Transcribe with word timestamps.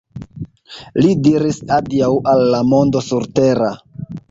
Li 1.03 1.11
diris 1.27 1.59
adiaŭ 1.77 2.11
al 2.33 2.43
la 2.55 2.65
mondo 2.73 3.05
surtera. 3.13 3.71